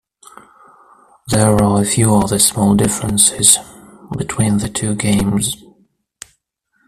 There 1.27 1.55
are 1.61 1.79
a 1.79 1.85
few 1.85 2.15
other 2.15 2.39
small 2.39 2.73
differences 2.73 3.59
between 4.17 4.57
the 4.57 4.67
two 4.67 4.95
games. 4.95 5.55